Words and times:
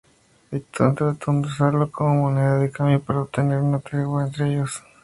Haitón 0.51 0.95
trató 0.95 1.31
de 1.31 1.39
usarlo 1.47 1.91
como 1.91 2.23
moneda 2.31 2.57
de 2.57 2.71
cambio 2.71 2.99
para 3.03 3.21
obtener 3.21 3.59
una 3.59 3.77
tregua 3.81 4.31
con 4.35 4.47
ellos. 4.47 4.81